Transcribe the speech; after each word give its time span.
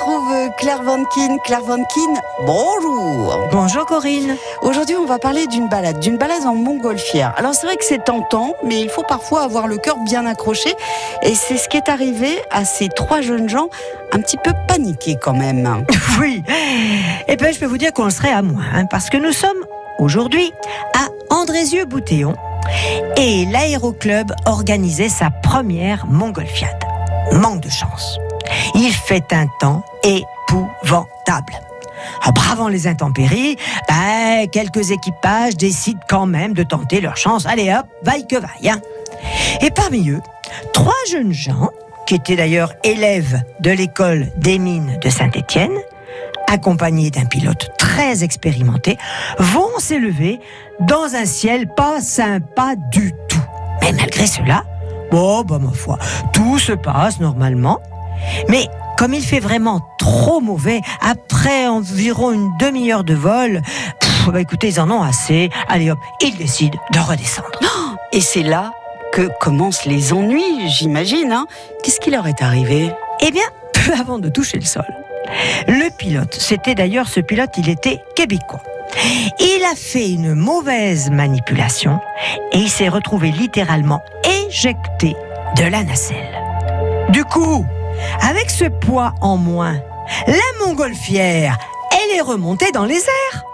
retrouve 0.00 0.50
Claire 0.56 0.82
Vankin. 0.82 1.36
Claire 1.44 1.62
Vankin, 1.62 2.14
bonjour. 2.46 3.38
Bonjour 3.52 3.84
Corinne. 3.84 4.36
Aujourd'hui, 4.62 4.96
on 4.96 5.04
va 5.04 5.18
parler 5.18 5.46
d'une 5.46 5.68
balade, 5.68 6.00
d'une 6.00 6.16
balade 6.16 6.44
en 6.46 6.54
montgolfière. 6.54 7.34
Alors 7.36 7.54
c'est 7.54 7.66
vrai 7.66 7.76
que 7.76 7.84
c'est 7.84 8.02
tentant, 8.04 8.54
mais 8.64 8.80
il 8.80 8.88
faut 8.88 9.02
parfois 9.02 9.42
avoir 9.42 9.66
le 9.66 9.76
cœur 9.76 9.96
bien 10.04 10.24
accroché. 10.26 10.74
Et 11.22 11.34
c'est 11.34 11.58
ce 11.58 11.68
qui 11.68 11.76
est 11.76 11.88
arrivé 11.88 12.40
à 12.50 12.64
ces 12.64 12.88
trois 12.88 13.20
jeunes 13.20 13.48
gens, 13.48 13.68
un 14.12 14.20
petit 14.20 14.38
peu 14.38 14.52
paniqués 14.68 15.16
quand 15.20 15.34
même. 15.34 15.84
Oui. 16.20 16.42
Et 17.28 17.36
bien, 17.36 17.50
je 17.50 17.58
peux 17.58 17.66
vous 17.66 17.78
dire 17.78 17.92
qu'on 17.92 18.04
le 18.04 18.10
serait 18.10 18.32
à 18.32 18.42
moins, 18.42 18.64
hein, 18.74 18.84
parce 18.86 19.08
que 19.08 19.16
nous 19.16 19.32
sommes 19.32 19.64
aujourd'hui 19.98 20.52
à 20.94 21.34
Andrézieux-Boutéon 21.34 22.34
et 23.16 23.46
l'aéroclub 23.46 24.32
organisait 24.44 25.08
sa 25.08 25.30
première 25.30 26.06
montgolfiade. 26.06 26.84
Manque 27.32 27.60
de 27.60 27.70
chance. 27.70 28.18
Il 28.74 28.92
fait 28.92 29.32
un 29.32 29.46
temps 29.60 29.82
épouvantable. 30.02 31.54
En 32.26 32.32
bravant 32.32 32.68
les 32.68 32.86
intempéries, 32.86 33.56
ben, 33.88 34.48
quelques 34.50 34.90
équipages 34.90 35.56
décident 35.56 36.00
quand 36.08 36.26
même 36.26 36.54
de 36.54 36.62
tenter 36.62 37.00
leur 37.00 37.16
chance. 37.16 37.46
Allez 37.46 37.72
hop, 37.72 37.86
vaille 38.02 38.26
que 38.26 38.36
vaille. 38.36 38.70
hein. 38.70 38.80
Et 39.60 39.70
parmi 39.70 40.08
eux, 40.10 40.20
trois 40.72 40.92
jeunes 41.10 41.32
gens, 41.32 41.68
qui 42.06 42.14
étaient 42.14 42.36
d'ailleurs 42.36 42.72
élèves 42.82 43.42
de 43.60 43.70
l'école 43.70 44.32
des 44.36 44.58
mines 44.58 44.98
de 45.00 45.10
Saint-Étienne, 45.10 45.76
accompagnés 46.48 47.10
d'un 47.10 47.26
pilote 47.26 47.70
très 47.78 48.24
expérimenté, 48.24 48.96
vont 49.38 49.78
s'élever 49.78 50.40
dans 50.80 51.14
un 51.14 51.24
ciel 51.24 51.68
pas 51.68 52.00
sympa 52.00 52.74
du 52.90 53.12
tout. 53.28 53.38
Mais 53.82 53.92
malgré 53.92 54.26
cela, 54.26 54.64
bon, 55.10 55.42
bah 55.42 55.58
ma 55.60 55.72
foi, 55.72 55.98
tout 56.32 56.58
se 56.58 56.72
passe 56.72 57.20
normalement. 57.20 57.78
Mais 58.48 58.66
comme 59.00 59.14
il 59.14 59.24
fait 59.24 59.40
vraiment 59.40 59.80
trop 59.98 60.42
mauvais, 60.42 60.82
après 61.00 61.66
environ 61.66 62.32
une 62.32 62.54
demi-heure 62.58 63.02
de 63.02 63.14
vol, 63.14 63.62
pff, 63.98 64.28
bah 64.30 64.42
écoutez, 64.42 64.68
ils 64.68 64.78
en 64.78 64.90
ont 64.90 65.00
assez. 65.00 65.48
Allez 65.68 65.90
hop, 65.90 65.98
ils 66.20 66.36
décident 66.36 66.78
de 66.92 66.98
redescendre. 66.98 67.48
Et 68.12 68.20
c'est 68.20 68.42
là 68.42 68.74
que 69.14 69.30
commencent 69.40 69.86
les 69.86 70.12
ennuis, 70.12 70.68
j'imagine. 70.68 71.32
Hein. 71.32 71.46
Qu'est-ce 71.82 71.98
qui 71.98 72.10
leur 72.10 72.28
est 72.28 72.42
arrivé? 72.42 72.92
Eh 73.20 73.30
bien, 73.30 73.44
peu 73.72 73.94
avant 73.98 74.18
de 74.18 74.28
toucher 74.28 74.58
le 74.58 74.66
sol, 74.66 74.84
le 75.66 75.88
pilote, 75.96 76.36
c'était 76.38 76.74
d'ailleurs 76.74 77.08
ce 77.08 77.20
pilote, 77.20 77.52
il 77.56 77.70
était 77.70 78.02
québécois. 78.14 78.62
Il 79.38 79.64
a 79.64 79.76
fait 79.76 80.10
une 80.10 80.34
mauvaise 80.34 81.08
manipulation 81.10 82.00
et 82.52 82.58
il 82.58 82.68
s'est 82.68 82.90
retrouvé 82.90 83.30
littéralement 83.30 84.02
éjecté 84.46 85.16
de 85.56 85.64
la 85.64 85.84
nacelle. 85.84 86.38
Du 87.08 87.24
coup, 87.24 87.64
avec 88.20 88.50
ce 88.50 88.64
poids 88.64 89.14
en 89.20 89.36
moins, 89.36 89.80
la 90.26 90.66
montgolfière, 90.66 91.58
elle 91.92 92.16
est 92.16 92.20
remontée 92.20 92.72
dans 92.72 92.84
les 92.84 92.98
airs. 92.98 93.44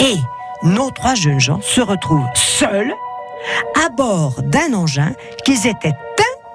Et 0.00 0.16
nos 0.62 0.90
trois 0.90 1.14
jeunes 1.14 1.40
gens 1.40 1.60
se 1.62 1.80
retrouvent 1.80 2.28
seuls 2.34 2.92
à 3.84 3.88
bord 3.90 4.42
d'un 4.42 4.74
engin 4.74 5.12
qu'ils 5.44 5.66
étaient 5.66 5.94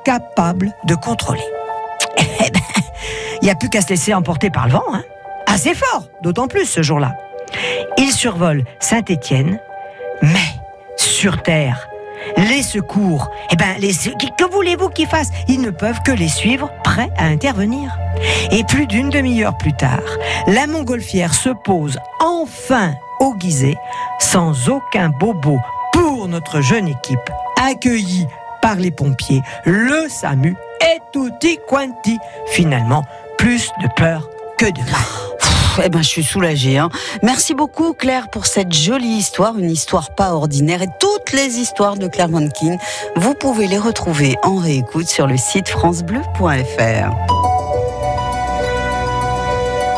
incapables 0.02 0.74
de 0.86 0.96
contrôler. 0.96 1.46
Eh 2.40 2.52
ben, 2.52 2.62
il 3.42 3.46
n'y 3.46 3.50
a 3.50 3.56
plus 3.56 3.70
qu'à 3.70 3.82
se 3.82 3.90
laisser 3.90 4.14
emporter 4.14 4.50
par 4.50 4.68
le 4.68 4.74
vent, 4.74 4.84
hein. 4.94 5.04
Assez 5.48 5.74
fort, 5.74 6.04
d'autant 6.22 6.48
plus 6.48 6.66
ce 6.66 6.82
jour-là. 6.82 7.14
Ils 7.98 8.12
survolent 8.12 8.64
Saint-Étienne, 8.80 9.60
mais 10.22 10.56
sur 10.98 11.42
Terre, 11.42 11.88
les 12.38 12.64
secours, 12.64 13.30
eh 13.52 13.56
ben, 13.56 13.76
que 13.80 14.52
voulez-vous 14.52 14.90
qu'ils 14.90 15.08
fassent? 15.08 15.32
Ils 15.48 15.62
ne 15.62 15.70
peuvent 15.70 16.02
que 16.06 16.12
les 16.12 16.30
suivre, 16.30 16.70
prêts 16.84 17.10
à 17.18 17.26
intervenir. 17.26 17.98
Et 18.52 18.64
plus 18.64 18.88
d'une 18.88 19.10
demi-heure 19.10 19.58
plus 19.58 19.74
tard, 19.74 20.00
la 20.48 20.68
montgolfière 20.68 21.34
se 21.34 21.50
pose 21.50 21.98
enfin 22.20 22.94
au 23.20 23.34
Gizeh, 23.40 23.78
sans 24.20 24.70
aucun 24.70 25.10
bobo 25.10 25.60
pour 25.94 26.28
notre 26.28 26.62
jeune 26.62 26.88
équipe, 26.88 27.30
accueillie 27.62 28.28
par 28.62 28.76
les 28.76 28.92
pompiers, 28.92 29.42
le 29.66 30.08
SAMU 30.10 30.56
et 30.82 31.00
tutti 31.12 31.60
quanti. 31.68 32.18
Finalement, 32.48 33.04
plus 33.38 33.72
de 33.82 33.88
peur 33.96 34.30
que 34.58 34.66
de 34.66 34.80
mal. 34.80 35.55
Eh 35.84 35.90
ben, 35.90 36.02
je 36.02 36.08
suis 36.08 36.24
soulagée. 36.24 36.78
Hein. 36.78 36.90
Merci 37.22 37.54
beaucoup, 37.54 37.94
Claire, 37.94 38.30
pour 38.30 38.46
cette 38.46 38.74
jolie 38.74 39.08
histoire, 39.08 39.58
une 39.58 39.70
histoire 39.70 40.16
pas 40.16 40.34
ordinaire. 40.34 40.82
Et 40.82 40.88
toutes 41.00 41.32
les 41.34 41.60
histoires 41.60 41.98
de 41.98 42.08
Claire 42.08 42.30
Vankin, 42.30 42.78
vous 43.16 43.34
pouvez 43.34 43.68
les 43.68 43.80
retrouver 43.80 44.36
en 44.44 44.56
réécoute 44.56 45.08
sur 45.08 45.28
le 45.28 45.38
site 45.38 45.68
francebleu.fr. 45.68 47.35